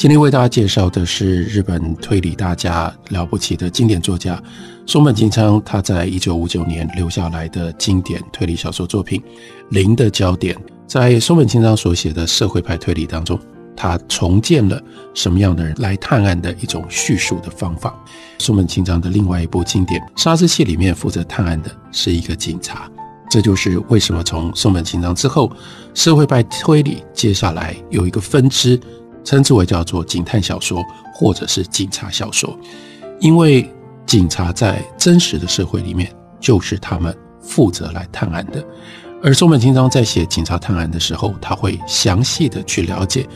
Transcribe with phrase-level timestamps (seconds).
[0.00, 4.42] 今天为大家介绍的是日本推理大家了不起的经典作家
[4.86, 9.20] 松本清张，他在一九五九年留下来的经典推理小说作品
[9.68, 10.54] 《零的焦点》。
[10.86, 13.38] 在松本清张所写的社会派推理当中，
[13.76, 14.82] 他重建了
[15.12, 17.94] 什么样的人来探案的一种叙述的方法。
[18.38, 22.90] 松本清张的另外一部经典《杀之器》里面负责探案的是一个警察，
[23.28, 25.52] 这就是为什么从松本清张之后，
[25.92, 28.80] 社会派推理接下来有一个分支。
[29.24, 30.82] 称之为叫做警探小说，
[31.14, 32.58] 或者是警察小说，
[33.20, 33.68] 因为
[34.06, 38.64] 警察在真实的社会里面就是他们负责来探案的。
[39.22, 43.26] 而松本清张在写警察探案的时候，他会详细的去了解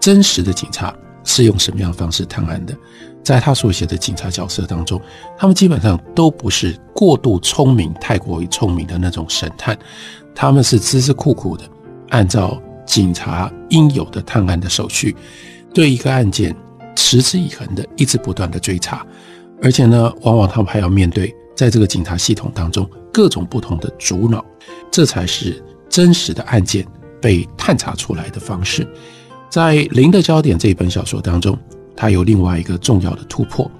[0.00, 2.74] 真实的警察是用什么样的方式探案的。
[3.22, 5.00] 在他所写的警察角色当中，
[5.36, 9.78] 他们基本上都不是过度聪明、太过于聪明的那种神探，
[10.34, 11.64] 他们是孜孜酷酷的
[12.08, 12.60] 按照。
[12.88, 15.14] 警察应有的探案的手续，
[15.74, 16.56] 对一个案件
[16.96, 19.06] 持之以恒的一直不断的追查，
[19.62, 24.42] 而且呢，往往他们还要面对在这个警察系统当中各种不同的阻挠，
[24.90, 26.82] 这才是真实的案件
[27.20, 28.88] 被探查出来的方式。
[29.50, 31.56] 在《零的焦点》这一本小说当中，
[31.94, 33.70] 它有另外一个重要的突破，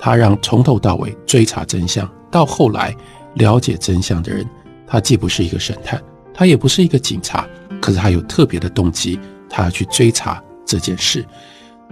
[0.00, 2.94] 它让从头到尾追查真相，到后来
[3.34, 4.48] 了解真相的人，
[4.86, 6.00] 他既不是一个神探，
[6.32, 7.44] 他也不是一个警察。
[7.84, 11.22] 可是他有特别的动机，他要去追查这件事。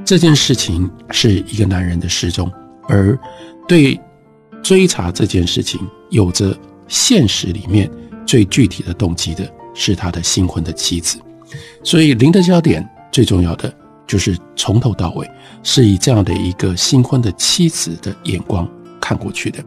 [0.07, 2.51] 这件事情是一个男人的失踪，
[2.89, 3.19] 而
[3.69, 4.01] 对
[4.63, 6.57] 追查这件事情有着
[6.89, 7.91] 现实里面
[8.25, 11.19] 最具体的动机的是他的新婚的妻子。
[11.85, 13.71] 所以零的焦点最重要的
[14.07, 15.31] 就是从头到尾
[15.63, 18.67] 是以这样的一个新婚的妻子的眼光
[18.99, 19.63] 看过去的。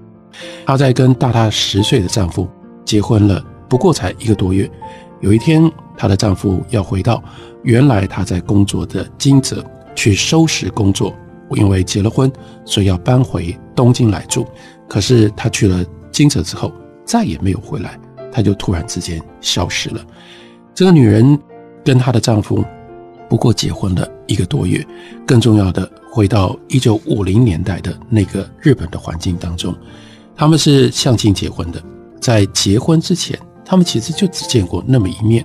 [0.66, 2.50] 她在跟大她十岁的丈夫
[2.84, 4.68] 结婚了，不过才一个多月。
[5.22, 7.24] 有一天，她的丈夫要回到
[7.64, 9.64] 原来她在工作的金泽
[9.96, 11.16] 去收拾工作，
[11.52, 12.32] 因为结了婚，
[12.66, 14.46] 所以要搬回东京来住。
[14.88, 16.72] 可是她去了金泽之后，
[17.06, 18.00] 再也没有回来，
[18.32, 20.06] 她就突然之间消失了。
[20.74, 21.38] 这个女人
[21.84, 22.64] 跟她的丈夫
[23.30, 24.86] 不过结婚了一个多月，
[25.26, 29.74] 更重要的，回到一九五零年代的那个日本的环境当中，
[30.36, 31.82] 他们是相亲结婚的，
[32.20, 33.40] 在结婚之前。
[33.68, 35.44] 他们其实就只见过那么一面，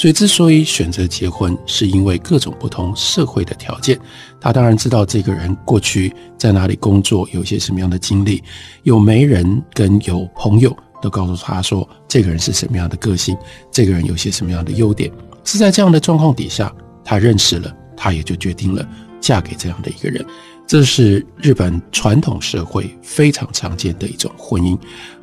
[0.00, 4.00] 所以之所以选择结婚，是因为各种不同社会的条件。
[4.40, 8.42] 他当然知道这个人过去在哪里工作，有些什么样的经历，
[8.84, 13.36] 有媒人跟有朋友都告诉他说，这个人是什么样的个性，
[13.70, 15.12] 这个人有些什么样的优点。
[15.44, 16.74] 是在这样的状况底下，
[17.04, 18.82] 他认识了，他也就决定了
[19.20, 20.24] 嫁给这样的一个人。
[20.66, 24.78] 这是日本传统社会非常常见的一种婚姻，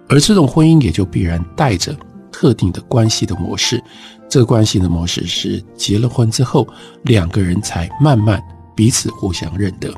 [0.07, 1.97] 而这种婚姻也就必然带着。
[2.39, 3.83] 特定的关系的模式，
[4.29, 6.67] 这个关系的模式是结了婚之后，
[7.01, 8.39] 两个人才慢慢
[8.75, 9.91] 彼此互相认得，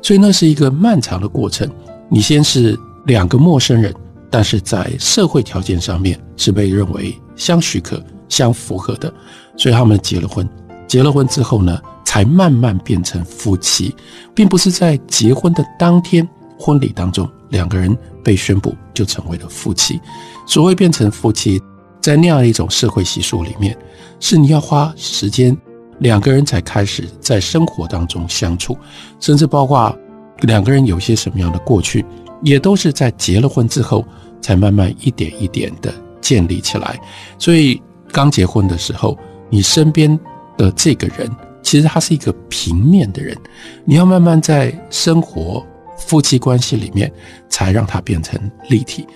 [0.00, 1.68] 所以那是一个漫长的过程。
[2.08, 3.92] 你先是两个陌生人，
[4.30, 9.12] 但是在社会条件上面是被认为相许可、相符合的，
[9.56, 10.48] 所以他们结了婚。
[10.86, 13.92] 结了婚之后呢，才慢慢变成夫妻，
[14.36, 20.00] 并不是在结婚的当天婚礼当中两个人被宣布就成为了夫妻。
[20.46, 21.60] 所谓变成夫妻。
[22.02, 23.78] 在那样一种社会习俗里面，
[24.18, 25.56] 是你要花时间，
[26.00, 28.76] 两个人才开始在生活当中相处，
[29.20, 29.96] 甚至包括
[30.40, 32.04] 两个人有些什么样的过去，
[32.42, 34.04] 也都是在结了婚之后
[34.40, 37.00] 才慢慢一点一点的建立起来。
[37.38, 37.80] 所以
[38.10, 39.16] 刚结婚的时候，
[39.48, 40.18] 你身边
[40.56, 41.30] 的这个人
[41.62, 43.36] 其实他是一个平面的人，
[43.84, 45.64] 你要慢慢在生活
[45.96, 47.10] 夫妻关系里面
[47.48, 49.06] 才让他变成立体。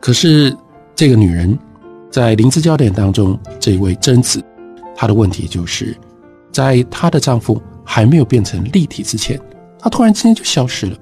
[0.00, 0.56] 可是
[0.94, 1.58] 这个女人。
[2.16, 4.42] 在灵芝焦点当中，这一位贞子，
[4.94, 5.94] 她的问题就是，
[6.50, 9.38] 在她的丈夫还没有变成立体之前，
[9.78, 10.96] 她突然之间就消失了。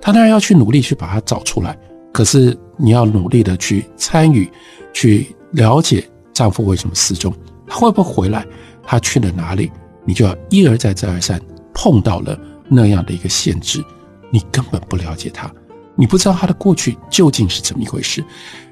[0.00, 1.76] 她当然要去努力去把它找出来，
[2.12, 4.48] 可是你要努力的去参与，
[4.92, 5.82] 去了。
[5.82, 7.34] 解丈夫为什么失踪，
[7.66, 8.46] 他会不会回来，
[8.84, 9.32] 他去了。
[9.32, 9.68] 哪里，
[10.04, 11.42] 你就要一而再再而三
[11.74, 12.38] 碰到了。
[12.68, 13.84] 那样的一个限制，
[14.30, 15.12] 你根本不了。
[15.16, 15.52] 解他，
[15.96, 18.24] 你不知道他的过去究竟是怎么一回事，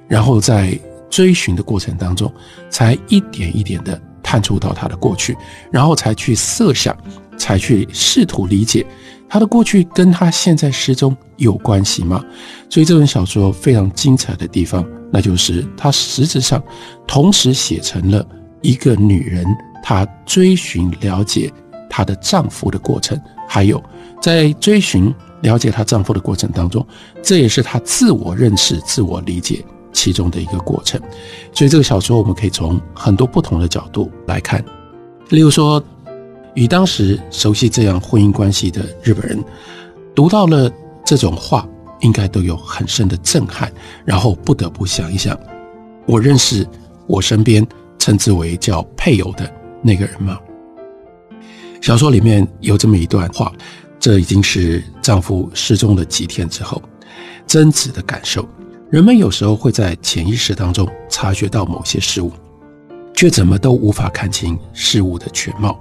[0.06, 0.78] 然后在。
[1.10, 2.32] 追寻的过程当中，
[2.70, 5.36] 才一点一点的探出到他的过去，
[5.70, 6.96] 然后才去设想，
[7.36, 8.86] 才去试图理解
[9.28, 12.24] 他的过去跟他现在失踪有关系吗？
[12.68, 16.62] 所以这本小说非常精彩的地方，那就是它实质上
[17.06, 18.26] 同时写成了
[18.60, 19.44] 一个女人
[19.82, 21.52] 她追寻了解
[21.88, 23.82] 她的丈夫的过程，还有
[24.20, 26.86] 在追寻了解她丈夫的过程当中，
[27.22, 31.00] 这也是她自我认识、自我理解其中的一个过程。
[31.52, 34.64] 所以这个小说我们可以从很多不同的角度来看，
[35.28, 35.82] 例如说。
[36.56, 39.42] 与当时熟悉这样婚姻关系的日本人，
[40.16, 40.68] 读到了
[41.04, 41.66] 这种话，
[42.00, 43.72] 应该都有很深的震撼，
[44.04, 45.38] 然后不得不想一想：
[46.06, 46.66] 我认识
[47.06, 47.64] 我身边
[48.00, 49.48] 称之为叫配偶的
[49.80, 50.40] 那个人吗？
[51.80, 53.52] 小说里面有这么一段话，
[54.00, 56.82] 这已经是丈夫失踪的几天之后，
[57.46, 58.44] 贞子的感受。
[58.90, 62.32] 人们有时候会在潜意识当中察觉到某些事物，
[63.14, 65.78] 却怎么都无法看清事物的全貌。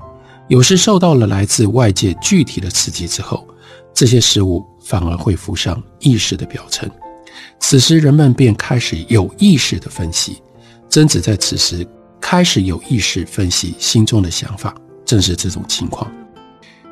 [0.48, 3.48] 有时受到了来自外界具体的刺激之后，
[3.96, 6.88] 这些事物反而会浮上意识的表层。
[7.60, 10.40] 此时人们便开始有意识的分析。
[10.88, 11.86] 贞子在此时
[12.22, 16.12] 开始有意识分析心中的想法，正是这种情况。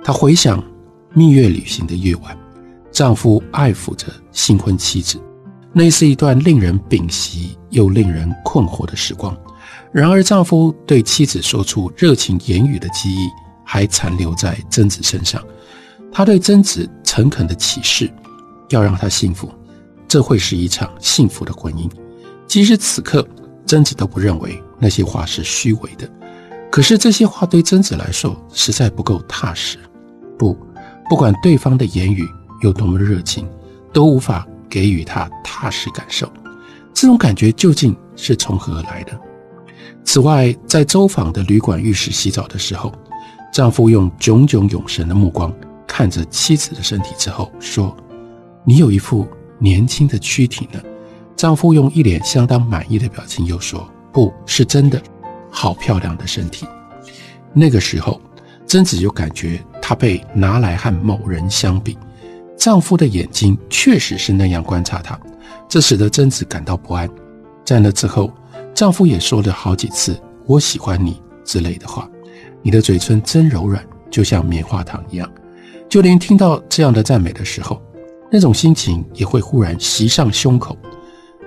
[0.03, 0.63] 她回想
[1.13, 2.35] 蜜月旅行的夜晚，
[2.91, 5.19] 丈夫爱抚着新婚妻子，
[5.77, 9.37] 那是一段令人屏息又令人困惑的时光。
[9.91, 13.29] 然而，丈夫对妻子说出热情言语的记忆。
[13.69, 15.43] 还残留在贞子身上，
[16.09, 18.09] 他对贞子诚恳的启示，
[18.69, 19.51] 要让她幸福，
[20.07, 21.91] 这会是一场幸福的婚姻。
[22.47, 23.27] 即使此刻
[23.65, 26.09] 贞子都不认为那些话是虚伪的，
[26.71, 29.77] 可是这些话对贞子来说实在不够踏实。
[30.39, 30.57] 不，
[31.09, 32.25] 不管对方的言语
[32.61, 33.45] 有多么热情，
[33.91, 36.31] 都无法给予她踏实感受。
[36.93, 39.19] 这种感觉究竟是从何而来的？
[40.03, 42.93] 此外，在周访的旅馆浴室洗澡的时候。
[43.49, 45.51] 丈夫用炯炯有神的目光
[45.87, 47.95] 看着妻子的身体之后说
[48.65, 49.27] ：“你有一副
[49.57, 50.79] 年轻的躯体呢。”
[51.35, 55.01] 丈夫用一脸相当满意的表情又说：“不是真的，
[55.49, 56.67] 好漂亮的身体。”
[57.53, 58.21] 那个时候，
[58.67, 61.97] 贞子就感觉她被拿来和某人相比，
[62.57, 65.17] 丈夫的眼睛确实是那样观察她，
[65.69, 67.09] 这使得贞子感到不安。
[67.63, 68.33] 在那之后，
[68.73, 72.09] 丈夫也说了好几次“我喜欢你”之类的话。
[72.63, 75.31] 你的嘴唇真柔软，就像棉花糖一样。
[75.87, 77.81] 就连听到这样的赞美的时候，
[78.31, 80.75] 那种心情也会忽然袭上胸口。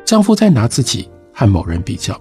[0.05, 2.19] 丈夫在拿自己和某人比较，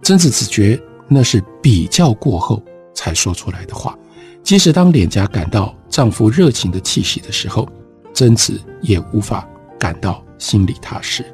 [0.00, 2.62] 贞子只觉那是比较过后
[2.94, 3.98] 才说出来的话。
[4.42, 7.68] 即使当脸颊感到丈夫热情的气息的时候，
[8.12, 9.46] 贞子也无法
[9.78, 11.24] 感到心里踏实。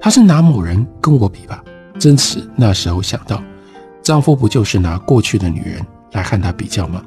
[0.00, 1.62] 他是拿某人跟我比吧？
[1.98, 3.42] 贞子那时候想到，
[4.02, 5.80] 丈夫不就是拿过去的女人？
[6.12, 7.02] 来和她比较吗？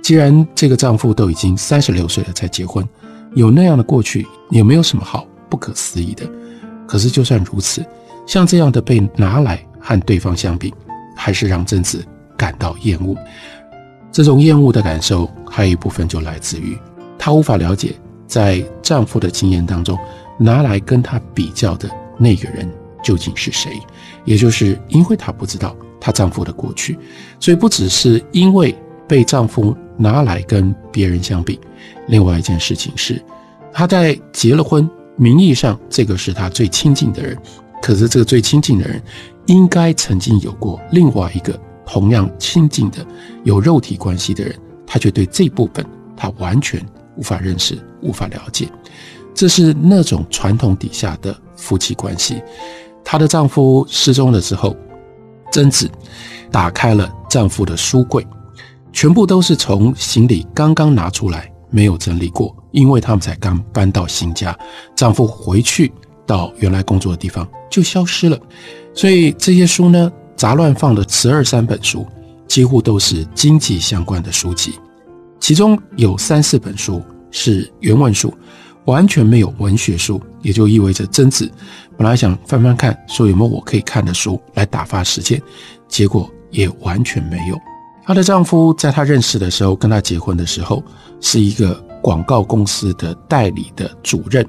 [0.00, 2.86] 既然这个丈夫都已经三十六岁了才结婚，
[3.34, 6.24] 有那样的过去也没有什么好不可思议的。
[6.86, 7.84] 可是就算如此，
[8.26, 10.72] 像这样的被拿来和对方相比，
[11.16, 12.04] 还是让贞子
[12.36, 13.16] 感到厌恶。
[14.12, 16.78] 这种厌恶的感受还有一部分就来自于
[17.18, 17.94] 她无法了解，
[18.26, 19.98] 在丈夫的经验当中
[20.38, 22.70] 拿来跟她比较的那个人
[23.02, 23.72] 究竟是谁，
[24.24, 25.76] 也就是因为她不知道。
[25.98, 26.96] 她丈夫的过去，
[27.40, 28.72] 所以不只是因为
[29.08, 31.58] 被丈夫拿来跟别人相比，
[32.06, 33.20] 另外一件事情是，
[33.72, 37.36] 她在结了婚，名义上这个是她最亲近的人，
[37.82, 39.02] 可是这个最亲近的人，
[39.46, 43.04] 应该曾经有过另外一个同样亲近的
[43.42, 44.54] 有肉体关系的人，
[44.86, 45.84] 她却对这部分
[46.16, 46.80] 她完全
[47.16, 48.68] 无法认识、无法了解，
[49.34, 52.42] 这是那种传统底下的夫妻关系。
[53.04, 54.76] 她的丈夫失踪了之后。
[55.52, 55.88] 贞子
[56.50, 58.26] 打开了丈夫的书柜，
[58.92, 64.54] 全部都是从行李刚刚拿出来，没有整理过，因为他们才刚搬到新家。
[64.94, 65.90] 丈夫回去
[66.26, 68.38] 到原来工作的地方就消失了，
[68.92, 72.04] 所以这些书呢，杂乱放了十二三本书，
[72.46, 74.74] 几乎都是经济相关的书籍，
[75.40, 78.32] 其中有三四本书是原文书。
[78.86, 81.50] 完全没有文学书，也就意味着贞子
[81.96, 85.42] 本来想翻翻看，说有没有我可以看的书来打发时间，
[85.88, 87.58] 结果也完全没有。
[88.04, 90.84] 她的丈夫在她认识的时候，跟她结婚的时候，
[91.20, 94.46] 是一个广告公司的代理的主任，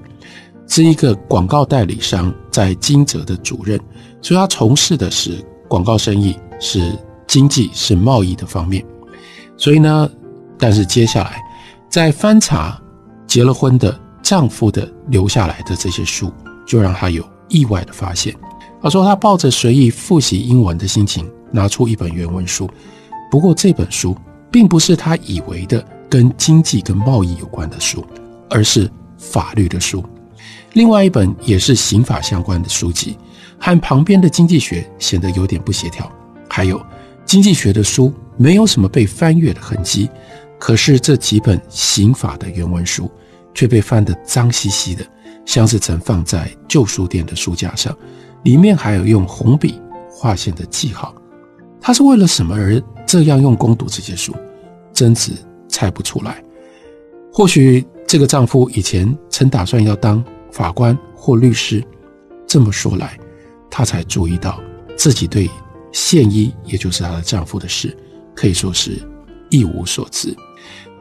[0.68, 3.80] 是一个广告代理商在金泽的主任，
[4.22, 8.86] 所以她从事的是广告生意，是经济，是贸易的方面。
[9.58, 10.08] 所以呢，
[10.60, 11.42] 但是接下来
[11.90, 12.80] 在翻查
[13.26, 13.98] 结了婚的。
[14.24, 16.30] 丈夫的留下来的这些书，
[16.66, 18.36] 就让她有意外的发现。
[18.82, 22.70] 她说，她抱着随意复习英文的心情，拿出一本原文书。
[23.32, 24.18] 不过这本书
[24.52, 28.06] 并不是她以为的跟经济跟贸易有关的书，
[28.50, 30.04] 而是法律的书。
[30.74, 33.18] 另外一本也是刑法相关的书籍，
[33.58, 36.12] 和旁边的经济学显得有点不协调。
[36.50, 36.86] 还有
[37.24, 40.10] 经济学的书没有什么被翻阅的痕迹，
[40.60, 43.10] 可是这几本刑法的原文书
[43.54, 45.06] 却被翻得脏兮兮的，
[45.46, 47.96] 像是曾放在旧书店的书架上，
[48.44, 51.14] 里面还有用红笔划线的记号。
[51.80, 54.36] 他是为了什么而这样用功读这些书？
[54.92, 55.32] 贞子
[55.70, 56.44] 猜不出来。
[57.32, 61.84] 或许这个丈夫以前曾打算要当法官或律师。
[62.48, 63.18] 这么说来，
[63.70, 64.60] 她才注意到
[64.96, 65.50] 自己对
[65.92, 67.96] 现医，也就是她的丈夫的事，
[68.34, 69.00] 可以说是
[69.50, 70.36] 一无所知。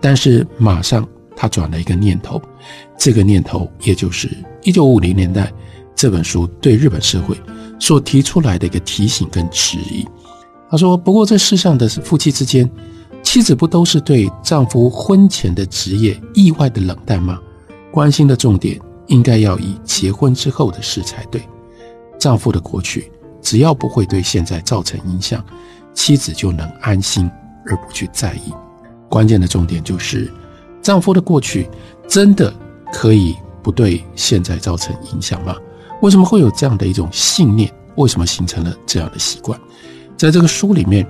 [0.01, 2.41] 但是马上他转了一个念头，
[2.99, 4.31] 这个念头也就是
[4.63, 5.53] 一九五零年代
[5.95, 7.37] 这本书对日本社会
[7.79, 10.07] 所提出来的一个提醒跟质疑。
[10.71, 12.71] 他说：“不过这世上的夫妻之间。”
[13.23, 17.41] 妻子不都是对丈夫婚前的职业意外的冷淡吗？
[17.91, 21.43] 关心的重点应该要以结婚之后的事才对。
[22.21, 23.11] 丈夫的过去
[23.43, 25.45] 只要不会对现在造成影响，
[25.93, 27.29] 妻子就能安心
[27.69, 28.53] 而不去在意。
[29.09, 30.31] 关键的重点就是，
[30.83, 31.69] 丈夫的过去
[32.09, 32.53] 真的
[32.93, 35.55] 可以不对现在造成影响吗？
[36.03, 37.73] 为什么会有这样的一种信念？
[37.97, 39.59] 为什么形成了这样的习惯？
[40.17, 41.07] 在这个书里面，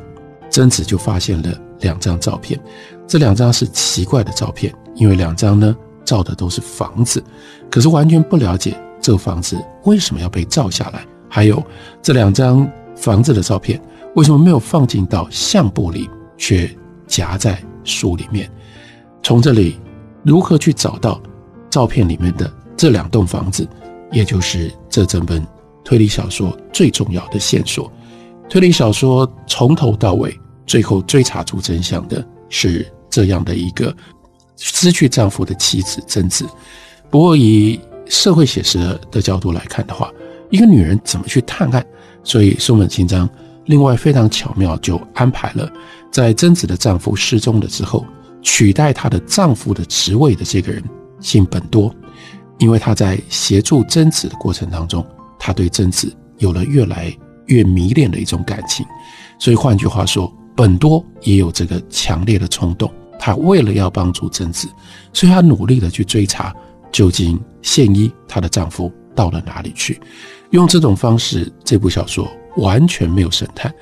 [0.50, 1.48] 贞子就发现了。
[1.80, 2.58] 两张照片，
[3.06, 7.22] 这两张是奇怪的照片，因为两张呢照的都是房子，
[7.70, 11.06] 可是完全不了解这房子为什么要被照下来。
[11.28, 11.62] 还有
[12.00, 13.78] 这两张房子的照片
[14.14, 16.68] 为什么没有放进到相簿里，却
[17.06, 18.50] 夹在书里面？
[19.22, 19.78] 从这里
[20.22, 21.20] 如何去找到
[21.70, 23.68] 照片里面的这两栋房子，
[24.12, 25.46] 也就是这整本
[25.84, 27.92] 推理小说最重要的线索。
[28.48, 30.36] 推理小说从头到尾。
[30.66, 33.96] 最后追查出真相的是这样的一个
[34.56, 36.44] 失去丈夫的妻子贞子。
[37.08, 38.80] 不过以社会写实
[39.12, 40.12] 的角度来看的话，
[40.50, 41.86] 一个女人怎么去探案？
[42.24, 43.30] 所以松本清张
[43.66, 45.70] 另外非常巧妙就安排了，
[46.10, 48.06] 在贞子的丈夫失踪了之后，
[48.42, 50.82] 取代她的丈夫的职位的这个人
[51.20, 51.94] 姓本多，
[52.58, 55.06] 因为他在协助贞子的过程当中，
[55.38, 58.86] 他对贞子有了越来越迷恋的一种感情。
[59.38, 60.32] 所以换句话说。
[60.58, 64.66] 本多也有这个强烈的冲动，他为了要帮助贞子，
[65.12, 66.50] 所以他努力的去追查
[66.90, 70.00] 究竟现一她的丈夫到了哪里去。
[70.52, 73.74] 用这种方式，这部小说完全没有神探，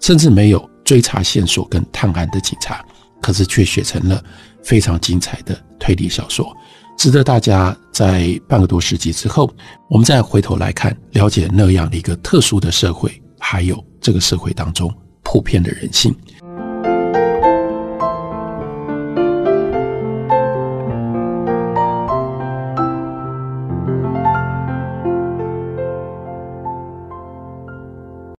[0.00, 2.84] 甚至没有追查线索跟探案的警察，
[3.20, 4.22] 可是却写成了
[4.62, 6.56] 非常精彩的推理小说，
[6.96, 9.52] 值得大家在半个多世纪之后，
[9.88, 14.92] 我们再回头来看，了解那样的一个特殊的社会，还有这个社会当中。
[15.28, 16.14] 普遍的人性。